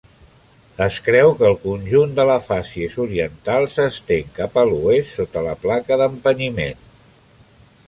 [0.85, 5.55] Es creu que el conjunt de la fàcies oriental s'estén cap a l'oest sota la
[5.67, 6.85] placa d"empenyiment.